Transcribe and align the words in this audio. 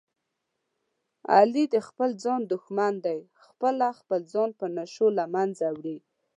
علي 1.35 1.63
د 1.73 1.75
خپل 1.87 2.09
ځان 2.23 2.41
دښمن 2.53 2.93
دی، 3.05 3.19
خپله 3.45 3.87
خپل 3.99 4.19
ځان 4.33 4.49
په 4.59 4.65
نشو 4.77 5.07
له 5.17 5.25
منځه 5.35 5.67
وړي. 5.77 5.97